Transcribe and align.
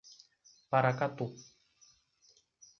Paracatu 0.71 1.27